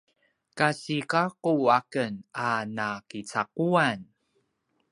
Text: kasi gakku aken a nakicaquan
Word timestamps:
kasi 0.59 0.95
gakku 1.11 1.53
aken 1.79 2.13
a 2.47 2.49
nakicaquan 2.77 3.99